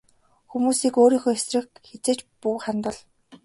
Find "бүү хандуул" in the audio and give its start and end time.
2.41-2.99